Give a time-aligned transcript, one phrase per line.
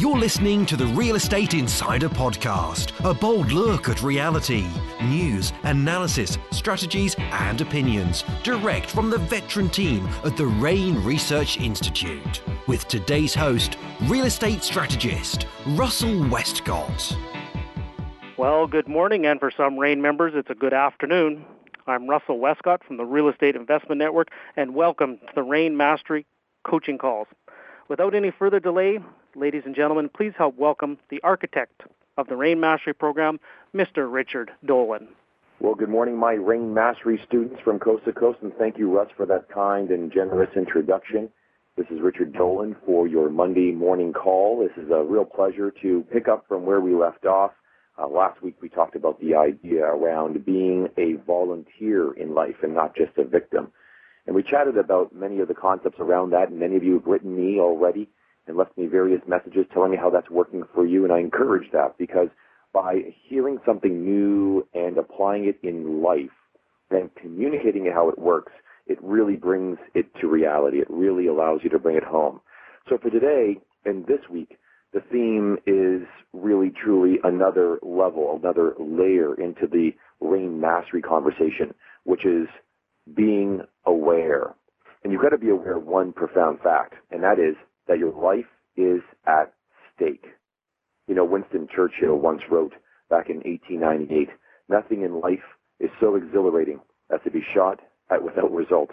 [0.00, 4.66] You're listening to the Real Estate Insider Podcast, a bold look at reality,
[5.02, 12.40] news, analysis, strategies, and opinions, direct from the veteran team at the REIN Research Institute.
[12.66, 17.14] With today's host, real estate strategist Russell Westcott.
[18.38, 21.44] Well, good morning, and for some REIN members, it's a good afternoon.
[21.86, 26.24] I'm Russell Westcott from the Real Estate Investment Network, and welcome to the REIN Mastery
[26.64, 27.28] Coaching Calls.
[27.90, 29.00] Without any further delay,
[29.36, 31.82] ladies and gentlemen, please help welcome the architect
[32.16, 33.38] of the REIN Mastery Program,
[33.74, 34.10] Mr.
[34.10, 35.08] Richard Dolan.
[35.60, 39.08] Well, good morning, my REIN Mastery students from coast to coast, and thank you, Russ,
[39.16, 41.28] for that kind and generous introduction.
[41.76, 44.58] This is Richard Dolan for your Monday morning call.
[44.58, 47.52] This is a real pleasure to pick up from where we left off.
[47.98, 52.74] Uh, last week we talked about the idea around being a volunteer in life and
[52.74, 53.70] not just a victim.
[54.26, 57.06] And we chatted about many of the concepts around that, and many of you have
[57.06, 58.08] written me already
[58.50, 61.04] and left me various messages telling me how that's working for you.
[61.04, 62.28] And I encourage that because
[62.74, 66.34] by hearing something new and applying it in life
[66.90, 68.52] and communicating how it works,
[68.88, 70.80] it really brings it to reality.
[70.80, 72.40] It really allows you to bring it home.
[72.88, 74.58] So for today and this week,
[74.92, 82.26] the theme is really truly another level, another layer into the REIN mastery conversation, which
[82.26, 82.48] is
[83.14, 84.54] being aware.
[85.04, 87.54] And you've got to be aware of one profound fact, and that is
[87.90, 88.46] that your life
[88.76, 89.52] is at
[89.94, 90.24] stake.
[91.08, 92.72] You know, Winston Churchill once wrote
[93.10, 94.28] back in 1898,
[94.68, 95.42] nothing in life
[95.80, 96.78] is so exhilarating
[97.12, 98.90] as to be shot at without result.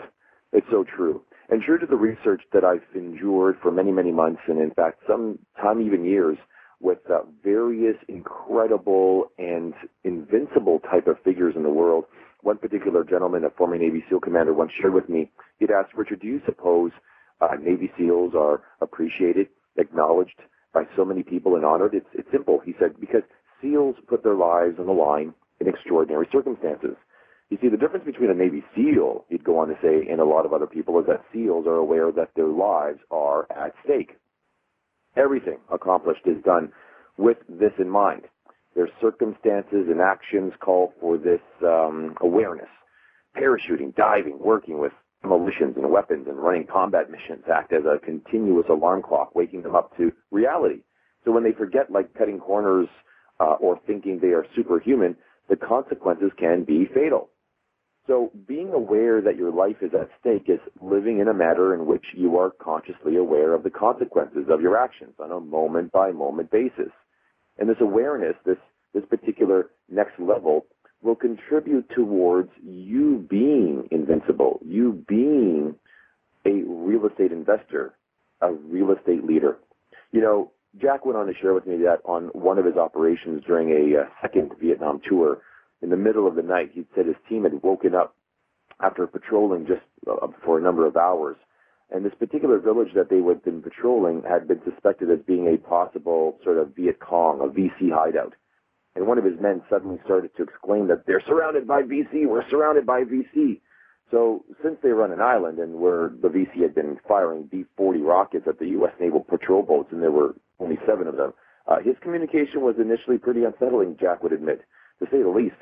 [0.51, 1.21] It's so true.
[1.49, 5.03] And true to the research that I've endured for many, many months, and in fact,
[5.07, 6.39] some time even years,
[6.79, 12.05] with uh, various incredible and invincible type of figures in the world,
[12.41, 16.21] one particular gentleman, a former Navy SEAL commander, once shared with me, he'd asked, Richard,
[16.21, 16.91] do you suppose
[17.41, 20.39] uh, Navy SEALs are appreciated, acknowledged
[20.73, 21.93] by so many people and honored?
[21.93, 22.59] It's, it's simple.
[22.63, 23.23] He said, because
[23.61, 26.95] SEALs put their lives on the line in extraordinary circumstances.
[27.49, 30.25] You see, the difference between a Navy SEAL, he'd go on to say, and a
[30.25, 34.17] lot of other people, is that SEALs are aware that their lives are at stake.
[35.15, 36.71] Everything accomplished is done
[37.17, 38.23] with this in mind.
[38.75, 42.69] Their circumstances and actions call for this um, awareness.
[43.35, 44.91] Parachuting, diving, working with
[45.27, 49.75] demolitions and weapons and running combat missions act as a continuous alarm clock, waking them
[49.75, 50.81] up to reality.
[51.25, 52.87] So when they forget, like cutting corners
[53.39, 55.17] uh, or thinking they are superhuman,
[55.49, 57.29] the consequences can be fatal.
[58.07, 61.85] So being aware that your life is at stake is living in a manner in
[61.85, 66.11] which you are consciously aware of the consequences of your actions on a moment by
[66.11, 66.93] moment basis.
[67.57, 68.57] And this awareness, this,
[68.93, 70.67] this particular next level,
[71.01, 75.75] will contribute towards you being invincible, you being
[76.45, 77.93] a real estate investor,
[78.41, 79.57] a real estate leader.
[80.11, 83.43] You know, Jack went on to share with me that on one of his operations
[83.45, 85.39] during a uh, second Vietnam tour,
[85.81, 88.15] in the middle of the night, he said his team had woken up
[88.81, 91.37] after patrolling just uh, for a number of hours
[91.89, 95.57] and this particular village that they had been patrolling had been suspected as being a
[95.57, 98.33] possible sort of Viet Cong, a VC hideout.
[98.97, 102.49] And one of his men suddenly started to exclaim that they're surrounded by VC, we're
[102.49, 103.61] surrounded by VC.
[104.09, 108.47] So since they on an island and where the VC had been firing B-40 rockets
[108.47, 108.93] at the U.S.
[108.99, 111.33] naval patrol boats, and there were only seven of them,
[111.67, 114.61] uh, his communication was initially pretty unsettling, Jack would admit,
[114.97, 115.61] to say the least.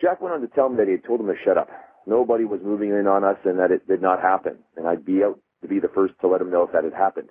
[0.00, 1.68] Jack went on to tell me that he had told him to shut up,
[2.06, 4.56] nobody was moving in on us and that it did not happen.
[4.78, 6.94] And I'd be out to be the first to let him know if that had
[6.94, 7.28] happened.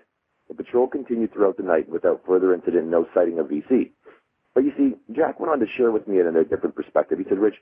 [0.50, 3.92] The patrol continued throughout the night without further incident, no sighting of VC.
[4.54, 7.20] But you see, Jack went on to share with me in a different perspective.
[7.20, 7.56] He said, Rich,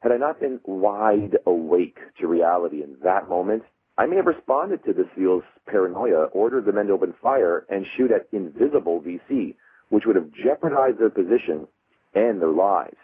[0.00, 3.62] had I not been wide awake to reality in that moment,
[3.96, 7.86] I may have responded to the SEAL's paranoia, ordered the men to open fire, and
[7.96, 9.54] shoot at invisible VC,
[9.88, 11.66] which would have jeopardized their position
[12.14, 12.96] and their lives.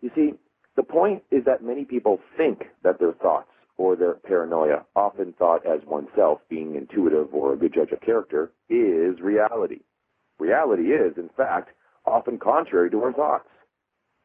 [0.00, 0.34] You see,
[0.76, 5.64] the point is that many people think that their thoughts or their paranoia, often thought
[5.64, 9.80] as oneself being intuitive or a good judge of character, is reality.
[10.38, 11.70] Reality is, in fact,
[12.08, 13.48] often contrary to our thoughts.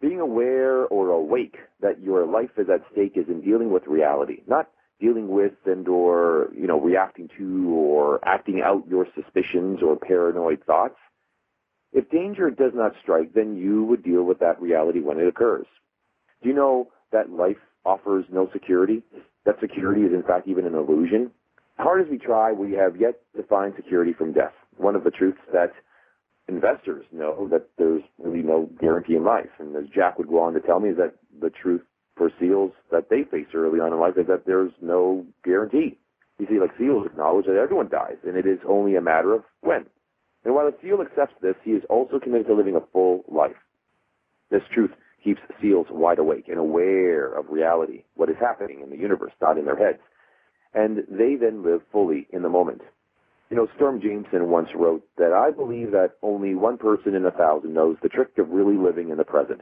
[0.01, 4.41] Being aware or awake that your life is at stake is in dealing with reality,
[4.47, 4.69] not
[4.99, 10.63] dealing with and or, you know, reacting to or acting out your suspicions or paranoid
[10.65, 10.95] thoughts.
[11.93, 15.67] If danger does not strike, then you would deal with that reality when it occurs.
[16.41, 19.03] Do you know that life offers no security?
[19.45, 21.31] That security is, in fact, even an illusion?
[21.77, 24.53] Hard as we try, we have yet to find security from death.
[24.77, 25.71] One of the truths that
[26.47, 29.49] investors know that there's really no guarantee in life.
[29.59, 31.81] And as Jack would go on to tell me, is that the truth
[32.15, 35.97] for SEALs that they face early on in life is that there's no guarantee.
[36.39, 39.43] You see, like SEALs acknowledge that everyone dies, and it is only a matter of
[39.61, 39.85] when.
[40.43, 43.55] And while a seal accepts this, he is also committed to living a full life.
[44.51, 44.91] This truth
[45.23, 49.57] keeps seals wide awake and aware of reality, what is happening in the universe, not
[49.57, 49.99] in their heads.
[50.73, 52.81] And they then live fully in the moment.
[53.53, 57.29] You know, Storm Jameson once wrote that I believe that only one person in a
[57.29, 59.61] thousand knows the trick of really living in the present.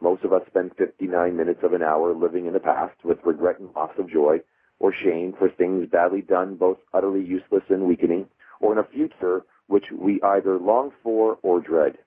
[0.00, 3.60] Most of us spend 59 minutes of an hour living in the past with regret
[3.60, 4.38] and loss of joy
[4.80, 8.26] or shame for things badly done, both utterly useless and weakening,
[8.58, 11.98] or in a future which we either long for or dread.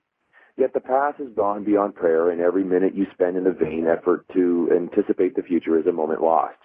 [0.58, 3.86] Yet the past is gone beyond prayer, and every minute you spend in a vain
[3.86, 6.58] effort to anticipate the future is a moment lost.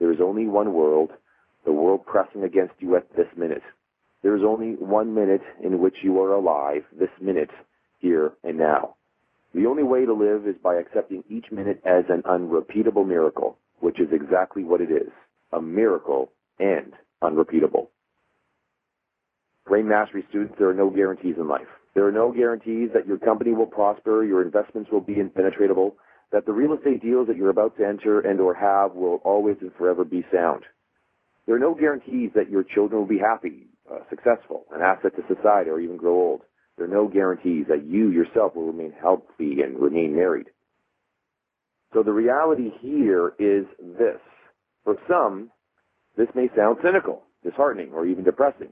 [0.00, 1.12] There is only one world,
[1.64, 3.62] the world pressing against you at this minute.
[4.24, 7.50] There is only one minute in which you are alive, this minute,
[7.98, 8.94] here and now.
[9.52, 14.00] The only way to live is by accepting each minute as an unrepeatable miracle, which
[14.00, 15.12] is exactly what it is
[15.52, 17.90] a miracle and unrepeatable.
[19.68, 21.68] REIN Mastery students, there are no guarantees in life.
[21.94, 25.96] There are no guarantees that your company will prosper, your investments will be impenetrable,
[26.32, 29.58] that the real estate deals that you're about to enter and or have will always
[29.60, 30.64] and forever be sound.
[31.44, 35.34] There are no guarantees that your children will be happy, uh, successful, an asset to
[35.34, 36.40] society, or even grow old.
[36.76, 40.46] There are no guarantees that you yourself will remain healthy and remain married.
[41.92, 44.20] So the reality here is this.
[44.82, 45.50] For some,
[46.16, 48.70] this may sound cynical, disheartening, or even depressing.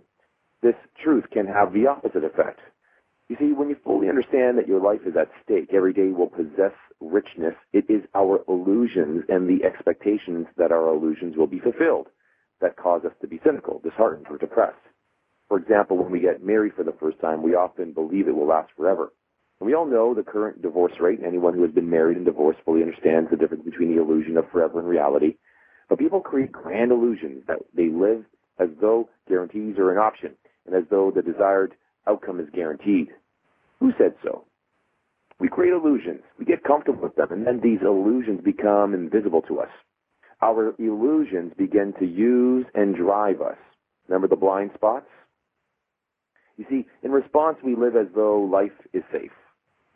[0.63, 2.61] This truth can have the opposite effect.
[3.29, 6.29] You see, when you fully understand that your life is at stake, every day will
[6.29, 12.09] possess richness, it is our illusions and the expectations that our illusions will be fulfilled
[12.61, 14.77] that cause us to be cynical, disheartened, or depressed.
[15.53, 18.47] For example, when we get married for the first time, we often believe it will
[18.47, 19.13] last forever.
[19.61, 21.19] And we all know the current divorce rate.
[21.19, 24.39] And anyone who has been married and divorced fully understands the difference between the illusion
[24.39, 25.37] of forever and reality.
[25.91, 28.25] But people create grand illusions that they live
[28.59, 30.31] as though guarantees are an option
[30.65, 31.75] and as though the desired
[32.07, 33.09] outcome is guaranteed.
[33.79, 34.47] Who said so?
[35.39, 36.23] We create illusions.
[36.39, 39.71] We get comfortable with them, and then these illusions become invisible to us.
[40.41, 43.59] Our illusions begin to use and drive us.
[44.09, 45.05] Remember the blind spots?
[46.57, 49.33] You see, in response, we live as though life is safe.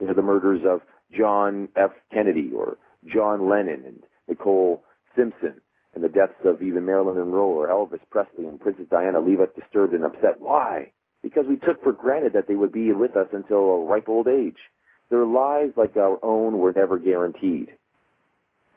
[0.00, 0.81] You know, the murders of
[1.17, 1.91] John F.
[2.12, 2.79] Kennedy or
[3.12, 4.82] John Lennon and Nicole
[5.17, 5.61] Simpson
[5.94, 9.49] and the deaths of even Marilyn Monroe or Elvis Presley and Princess Diana leave us
[9.56, 10.38] disturbed and upset.
[10.41, 10.93] Why?
[11.26, 14.29] because we took for granted that they would be with us until a ripe old
[14.29, 14.59] age.
[15.11, 17.70] Their lives, like our own, were never guaranteed.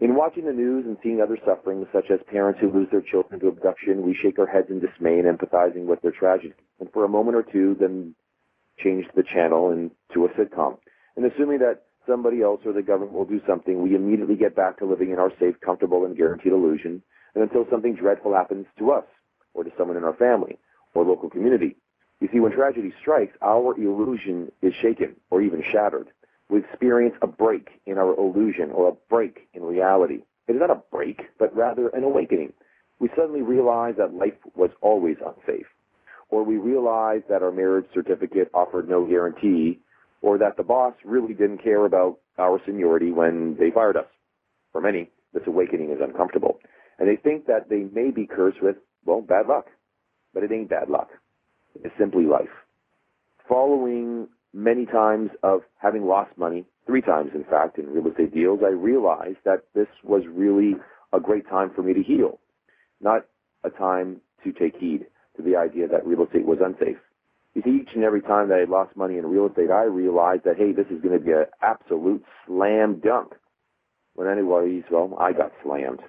[0.01, 3.37] In watching the news and seeing other sufferings, such as parents who lose their children
[3.41, 6.53] to abduction, we shake our heads in dismay and empathizing with their tragedy.
[6.79, 8.15] And for a moment or two, then
[8.81, 10.77] change the channel into a sitcom.
[11.17, 14.79] And assuming that somebody else or the government will do something, we immediately get back
[14.79, 17.03] to living in our safe, comfortable, and guaranteed illusion,
[17.35, 19.05] and until something dreadful happens to us,
[19.53, 20.57] or to someone in our family,
[20.93, 21.75] or local community.
[22.21, 26.07] You see, when tragedy strikes, our illusion is shaken or even shattered.
[26.49, 30.23] We experience a break in our illusion or a break in reality.
[30.47, 32.53] It is not a break, but rather an awakening.
[32.99, 35.67] We suddenly realize that life was always unsafe.
[36.29, 39.79] Or we realize that our marriage certificate offered no guarantee,
[40.21, 44.05] or that the boss really didn't care about our seniority when they fired us.
[44.71, 46.59] For many, this awakening is uncomfortable.
[46.97, 48.75] And they think that they may be cursed with,
[49.05, 49.67] well, bad luck.
[50.33, 51.09] But it ain't bad luck
[51.83, 52.49] It's simply life.
[53.47, 58.59] Following many times of having lost money, three times in fact, in real estate deals,
[58.63, 60.75] I realized that this was really
[61.13, 62.39] a great time for me to heal,
[63.01, 63.25] not
[63.63, 65.05] a time to take heed
[65.37, 66.97] to the idea that real estate was unsafe.
[67.55, 70.43] You see, each and every time that I lost money in real estate, I realized
[70.45, 73.33] that, hey, this is going to be an absolute slam dunk.
[74.13, 76.01] When anybody's, well, I got slammed.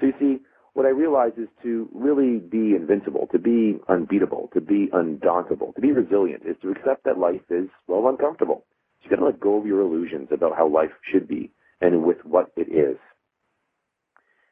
[0.00, 0.40] So you see,
[0.74, 5.80] what I realized is to really be invincible, to be unbeatable, to be undauntable, to
[5.80, 8.64] be resilient, is to accept that life is, well, uncomfortable.
[9.00, 11.50] So you got to let go of your illusions about how life should be
[11.80, 12.96] and with what it is.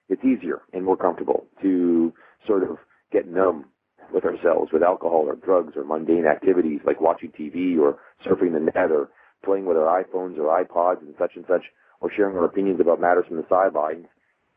[0.09, 2.13] It's easier and more comfortable to
[2.47, 2.77] sort of
[3.13, 3.67] get numb
[4.13, 8.59] with ourselves with alcohol or drugs or mundane activities like watching TV or surfing the
[8.59, 9.09] net or
[9.45, 11.63] playing with our iPhones or iPods and such and such
[12.01, 14.07] or sharing our opinions about matters from the sidelines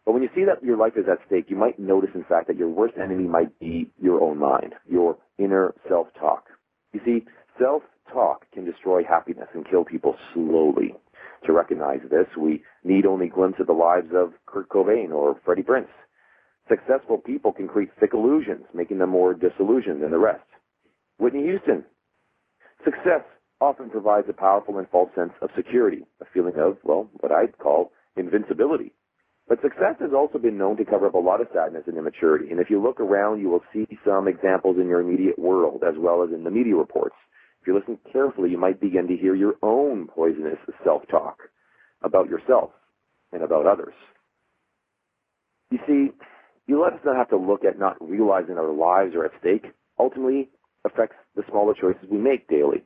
[0.05, 2.47] but when you see that your life is at stake, you might notice, in fact,
[2.47, 6.45] that your worst enemy might be your own mind, your inner self-talk.
[6.91, 7.25] You see,
[7.59, 10.95] self-talk can destroy happiness and kill people slowly.
[11.45, 15.63] To recognize this, we need only glimpse at the lives of Kurt Cobain or Freddie
[15.63, 15.87] Prinze.
[16.69, 20.43] Successful people can create thick illusions, making them more disillusioned than the rest.
[21.17, 21.83] Whitney Houston.
[22.83, 23.23] Success
[23.61, 27.57] often provides a powerful and false sense of security, a feeling of, well, what I'd
[27.57, 28.93] call invincibility.
[29.47, 32.49] But success has also been known to cover up a lot of sadness and immaturity.
[32.49, 35.95] And if you look around, you will see some examples in your immediate world as
[35.97, 37.15] well as in the media reports.
[37.61, 41.37] If you listen carefully, you might begin to hear your own poisonous self-talk
[42.01, 42.71] about yourself
[43.31, 43.93] and about others.
[45.71, 46.11] You see,
[46.67, 49.65] you let us not have to look at not realizing our lives are at stake
[49.99, 50.49] ultimately
[50.85, 52.83] affects the smaller choices we make daily.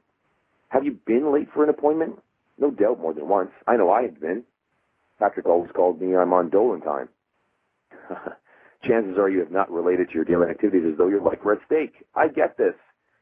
[0.70, 2.20] Have you been late for an appointment?
[2.58, 3.52] No doubt more than once.
[3.68, 4.44] I know I have been.
[5.20, 7.10] Patrick always called me I'm on Dolan time.
[8.88, 11.54] Chances are you have not related to your daily activities as though your life were
[11.54, 12.06] at stake.
[12.16, 12.76] I get this.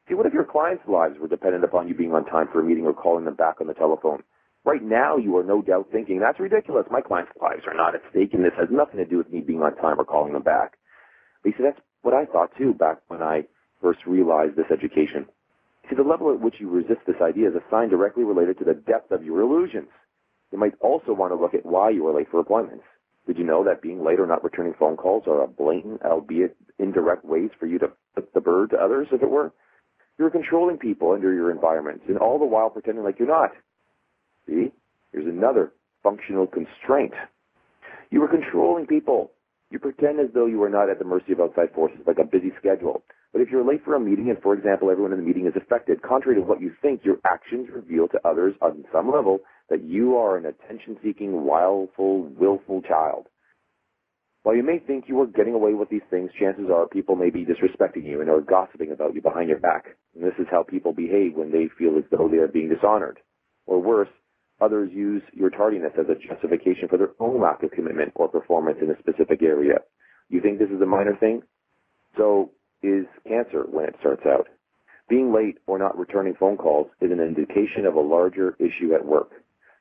[0.07, 2.63] See, what if your clients' lives were dependent upon you being on time for a
[2.63, 4.21] meeting or calling them back on the telephone?
[4.63, 6.85] Right now, you are no doubt thinking, that's ridiculous.
[6.91, 9.41] My clients' lives are not at stake, and this has nothing to do with me
[9.41, 10.73] being on time or calling them back.
[11.41, 13.45] But you see, that's what I thought too back when I
[13.81, 15.25] first realized this education.
[15.89, 18.65] See, the level at which you resist this idea is a sign directly related to
[18.65, 19.89] the depth of your illusions.
[20.51, 22.85] You might also want to look at why you are late for appointments.
[23.27, 26.55] Did you know that being late or not returning phone calls are a blatant, albeit
[26.77, 29.51] indirect ways for you to flip the bird to others, if it were?
[30.17, 33.51] You're controlling people under your environment, and all the while pretending like you're not.
[34.47, 34.71] See?
[35.11, 35.71] Here's another
[36.03, 37.13] functional constraint.
[38.11, 39.31] You are controlling people.
[39.71, 42.23] You pretend as though you are not at the mercy of outside forces, like a
[42.23, 43.03] busy schedule.
[43.33, 45.55] But if you're late for a meeting and, for example, everyone in the meeting is
[45.55, 49.83] affected, contrary to what you think, your actions reveal to others on some level that
[49.83, 53.27] you are an attention-seeking, wileful, willful child.
[54.43, 57.31] While you may think you are getting away with these things, chances are people may
[57.31, 59.85] be disrespecting you and are gossiping about you behind your back.
[60.13, 63.19] And this is how people behave when they feel as though they are being dishonored.
[63.65, 64.09] Or worse,
[64.61, 68.77] others use your tardiness as a justification for their own lack of commitment or performance
[68.83, 69.79] in a specific area.
[70.29, 71.41] You think this is a minor thing?
[72.15, 72.51] So
[72.83, 74.47] is cancer when it starts out.
[75.09, 79.05] Being late or not returning phone calls is an indication of a larger issue at
[79.05, 79.31] work.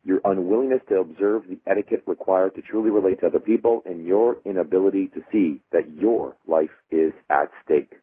[0.05, 4.37] Your unwillingness to observe the etiquette required to truly relate to other people and your
[4.45, 7.95] inability to see that your life is at stake.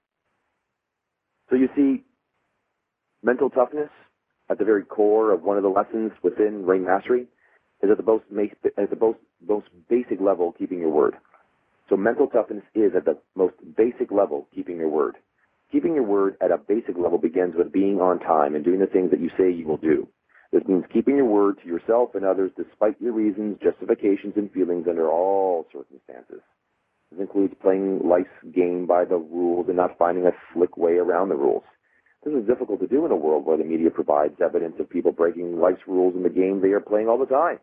[1.50, 2.04] So you see,
[3.22, 3.90] mental toughness
[4.50, 7.28] at the very core of one of the lessons within REIN Mastery
[7.84, 8.24] is at the most,
[8.78, 11.16] at the most, most basic level keeping your word.
[11.90, 15.18] So mental toughness is at the most basic level keeping your word.
[15.72, 18.88] Keeping your word at a basic level begins with being on time and doing the
[18.88, 20.08] things that you say you will do.
[20.52, 24.86] This means keeping your word to yourself and others despite your reasons, justifications, and feelings
[24.90, 26.42] under all circumstances.
[27.12, 31.30] This includes playing life's game by the rules and not finding a slick way around
[31.30, 31.64] the rules.
[32.24, 35.12] This is difficult to do in a world where the media provides evidence of people
[35.12, 37.60] breaking life's rules in the game they are playing all the time,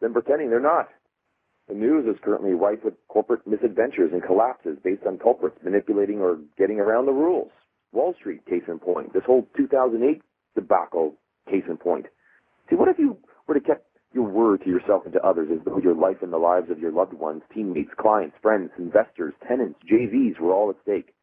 [0.00, 0.88] then pretending they're not.
[1.68, 6.38] The news is currently rife with corporate misadventures and collapses based on culprits manipulating or
[6.56, 7.50] getting around the rules.
[7.92, 9.12] Wall Street, case in point.
[9.12, 10.22] This whole 2008
[10.54, 11.14] debacle,
[11.50, 12.06] case in point.
[12.68, 13.78] See, what if you were to keep
[14.12, 16.78] your word to yourself and to others as though your life and the lives of
[16.78, 21.14] your loved ones, teammates, clients, friends, investors, tenants, JVs were all at stake?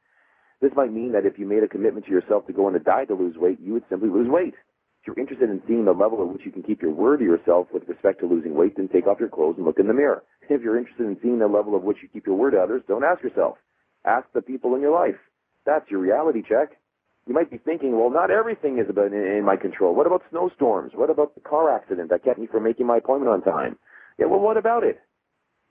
[0.62, 2.80] This might mean that if you made a commitment to yourself to go on a
[2.80, 4.54] diet to lose weight, you would simply lose weight.
[5.02, 7.25] If you're interested in seeing the level at which you can keep your word to
[7.25, 9.94] yourself with respect to losing weight, then take off your clothes and look in the
[9.94, 10.24] mirror.
[10.50, 12.84] If you're interested in seeing the level of which you keep your word to others,
[12.88, 13.58] don't ask yourself.
[14.06, 15.18] Ask the people in your life.
[15.66, 16.78] That's your reality check.
[17.27, 19.96] You might be thinking, well, not everything is about in, my control.
[19.96, 20.91] What about snowstorms?
[20.94, 23.77] What about the car accident that kept me from making my appointment on time?
[24.20, 25.00] Yeah, well, what about it?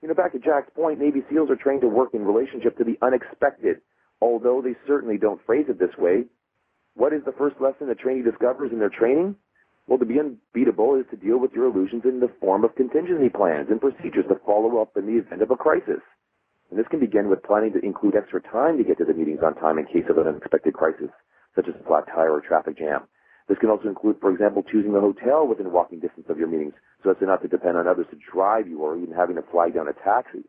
[0.03, 2.85] You know, back to Jack's point, Navy SEALs are trained to work in relationship to
[2.85, 3.81] the unexpected,
[4.21, 6.25] although they certainly don't phrase it this way.
[6.95, 9.37] What is the first lesson a trainee discovers in their training?
[9.87, 13.29] Well, to be unbeatable is to deal with your illusions in the form of contingency
[13.29, 16.01] plans and procedures to follow up in the event of a crisis.
[16.71, 19.41] And this can begin with planning to include extra time to get to the meetings
[19.45, 21.11] on time in case of an unexpected crisis,
[21.55, 23.03] such as a flat tire or traffic jam.
[23.49, 26.73] This can also include, for example, choosing a hotel within walking distance of your meetings
[27.03, 29.43] so as to not to depend on others to drive you or even having to
[29.53, 30.45] flag down a taxi.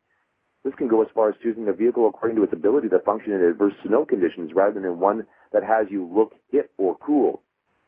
[0.64, 3.34] This can go as far as choosing a vehicle according to its ability to function
[3.34, 7.42] in adverse snow conditions rather than one that has you look hip or cool,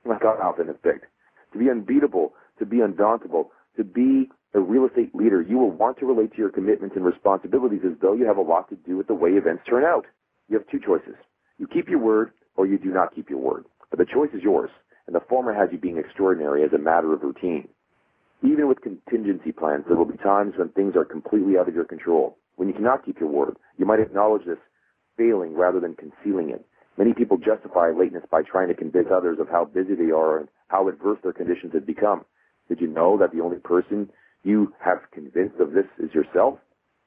[0.06, 1.06] like our outfit is picked.
[1.54, 3.48] To be unbeatable, to be undauntable,
[3.78, 7.06] to be a real estate leader, you will want to relate to your commitments and
[7.06, 10.06] responsibilities as though you have a lot to do with the way events turn out.
[10.50, 11.16] You have two choices.
[11.58, 13.66] You keep your word or you do not keep your word.
[13.90, 14.70] But the choice is yours,
[15.06, 17.70] and the former has you being extraordinary as a matter of routine.
[18.44, 21.86] Even with contingency plans, there will be times when things are completely out of your
[21.86, 22.38] control.
[22.58, 24.58] When you cannot keep your word, you might acknowledge this
[25.18, 26.66] failing rather than concealing it.
[26.98, 30.50] Many people justify lateness by trying to convince others of how busy they are and
[30.68, 32.26] how adverse their conditions have become.
[32.68, 34.10] Did you know that the only person
[34.44, 36.60] you have convinced of this is yourself?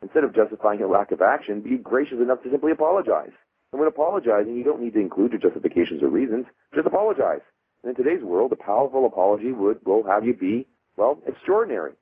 [0.02, 3.32] Instead of justifying your lack of action, be gracious enough to simply apologize.
[3.72, 6.46] And when apologizing, you don't need to include your justifications or reasons.
[6.74, 7.40] Just apologize.
[7.82, 11.92] And in today's world, a powerful apology would will have you be, well, extraordinary.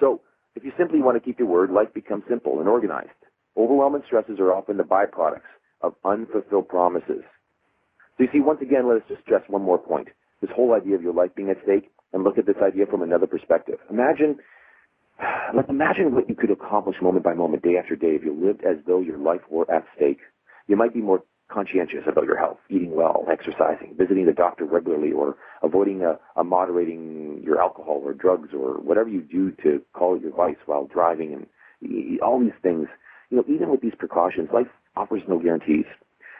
[0.00, 0.20] So
[0.54, 3.10] if you simply want to keep your word, life becomes simple and organized.
[3.56, 7.22] Overwhelming stresses are often the byproducts of unfulfilled promises.
[8.16, 10.08] So you see, once again, let us just stress one more point.
[10.40, 13.02] This whole idea of your life being at stake, and look at this idea from
[13.02, 13.78] another perspective.
[13.90, 14.38] Imagine,
[15.54, 18.64] like imagine what you could accomplish moment by moment, day after day, if you lived
[18.64, 20.20] as though your life were at stake.
[20.68, 25.12] You might be more conscientious about your health, eating well, exercising, visiting the doctor regularly,
[25.12, 30.18] or avoiding a, a moderating your alcohol or drugs or whatever you do to call
[30.20, 32.86] your vice while driving and all these things.
[33.30, 35.86] You know, even with these precautions, life offers no guarantees.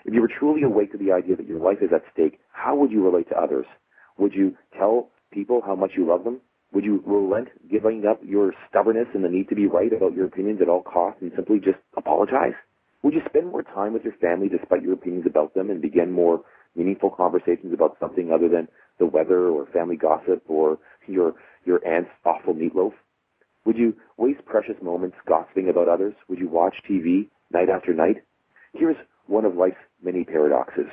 [0.05, 2.77] If you were truly awake to the idea that your life is at stake, how
[2.77, 3.67] would you relate to others?
[4.19, 6.41] Would you tell people how much you love them?
[6.73, 10.27] Would you relent giving up your stubbornness and the need to be right about your
[10.27, 12.53] opinions at all costs and simply just apologize?
[13.03, 16.11] Would you spend more time with your family despite your opinions about them and begin
[16.11, 16.43] more
[16.75, 22.11] meaningful conversations about something other than the weather or family gossip or your your aunt's
[22.25, 22.93] awful meatloaf?
[23.65, 26.15] Would you waste precious moments gossiping about others?
[26.29, 28.17] Would you watch TV night after night?
[28.73, 30.87] Here's one of life's many paradoxes.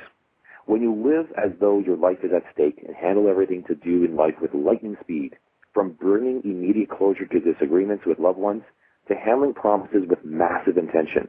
[0.66, 4.04] When you live as though your life is at stake and handle everything to do
[4.04, 5.36] in life with lightning speed,
[5.72, 8.62] from bringing immediate closure to disagreements with loved ones
[9.08, 11.28] to handling promises with massive intention,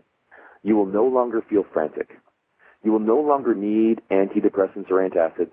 [0.63, 2.09] you will no longer feel frantic.
[2.83, 5.51] You will no longer need antidepressants or antacids,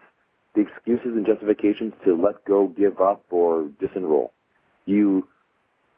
[0.55, 4.31] the excuses and justifications to let go, give up, or disenroll.
[4.87, 5.27] You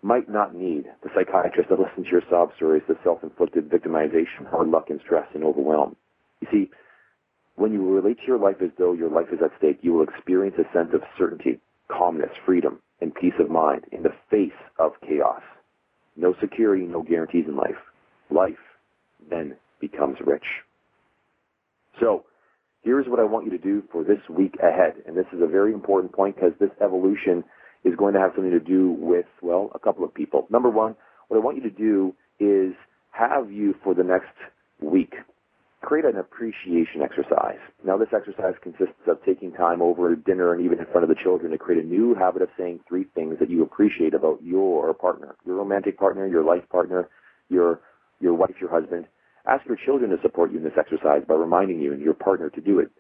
[0.03, 4.69] might not need the psychiatrist that listens to your sob stories, the self-inflicted victimization, hard
[4.69, 5.97] luck, and stress and overwhelm.
[6.41, 6.71] You see,
[7.57, 10.05] when you relate to your life as though your life is at stake, you will
[10.09, 11.59] experience a sense of certainty,
[11.89, 15.43] calmness, freedom, and peace of mind in the face of chaos.
[16.17, 17.77] No security, no guarantees in life.
[18.31, 18.59] Life
[19.31, 20.45] then becomes rich.
[22.01, 22.25] So,
[22.83, 24.95] here's what I want you to do for this week ahead.
[25.07, 27.45] And this is a very important point because this evolution
[27.85, 30.47] is going to have something to do with, well, a couple of people.
[30.51, 30.97] Number one,
[31.29, 32.75] what I want you to do is
[33.13, 34.35] have you for the next
[34.81, 35.15] week
[35.83, 37.61] create an appreciation exercise.
[37.85, 41.23] Now, this exercise consists of taking time over dinner and even in front of the
[41.23, 44.93] children to create a new habit of saying three things that you appreciate about your
[44.95, 47.09] partner, your romantic partner, your life partner,
[47.49, 47.81] your
[48.21, 49.07] your wife, your husband.
[49.47, 52.51] Ask your children to support you in this exercise by reminding you and your partner
[52.51, 52.91] to do it.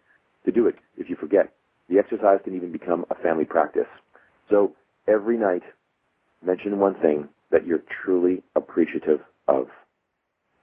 [0.44, 1.52] To do it if you forget.
[1.88, 3.88] The exercise can even become a family practice.
[4.48, 4.72] So
[5.08, 5.62] every night,
[6.44, 9.66] mention one thing that you're truly appreciative of.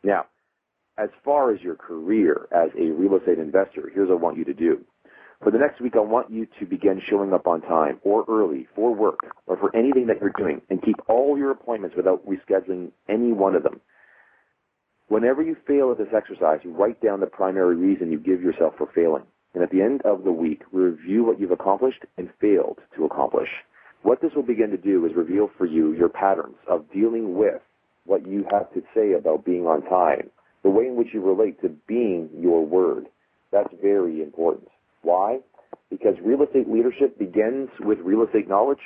[0.04, 0.26] Now,
[0.98, 4.46] as far as your career as a real estate investor, here's what I want you
[4.46, 4.86] to do.
[5.44, 8.68] For the next week, I want you to begin showing up on time or early
[8.76, 12.92] for work or for anything that you're doing and keep all your appointments without rescheduling
[13.10, 13.82] any one of them.
[15.08, 18.74] Whenever you fail at this exercise, you write down the primary reason you give yourself
[18.78, 19.24] for failing.
[19.54, 23.50] And at the end of the week, review what you've accomplished and failed to accomplish.
[24.02, 27.62] What this will begin to do is reveal for you your patterns of dealing with
[28.06, 30.30] what you have to say about being on time
[30.64, 33.06] the way in which you relate to being your word.
[33.52, 34.70] That's very important.
[35.02, 35.40] Why?
[35.90, 38.80] Because real estate leadership begins with real estate knowledge.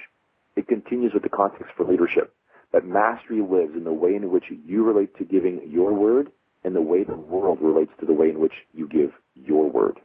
[0.55, 2.33] It continues with the context for leadership.
[2.71, 6.31] But mastery lives in the way in which you relate to giving your word
[6.63, 9.99] and the way the world relates to the way in which you give your word.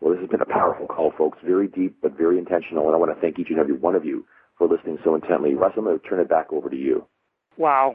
[0.00, 1.38] Well, this has been a powerful call, folks.
[1.44, 2.86] Very deep, but very intentional.
[2.86, 4.26] And I want to thank each and every one of you
[4.58, 5.54] for listening so intently.
[5.54, 7.06] Russ, I'm going to turn it back over to you.
[7.56, 7.94] Wow.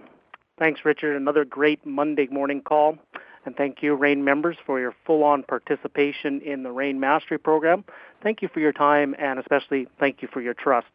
[0.57, 1.15] Thanks, Richard.
[1.15, 2.97] Another great Monday morning call.
[3.45, 7.85] And thank you, REIN members, for your full on participation in the REIN Mastery Program.
[8.21, 10.87] Thank you for your time, and especially thank you for your trust.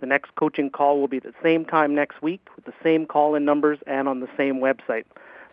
[0.00, 3.06] The next coaching call will be at the same time next week with the same
[3.06, 5.04] call in numbers and on the same website.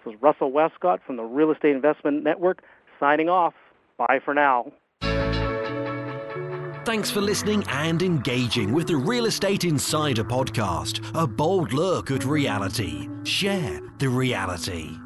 [0.03, 2.61] This is Russell Westcott from the Real Estate Investment Network
[2.99, 3.53] signing off.
[3.97, 4.71] Bye for now.
[6.85, 12.23] Thanks for listening and engaging with the Real Estate Insider podcast, a bold look at
[12.25, 13.09] reality.
[13.23, 15.04] Share the reality.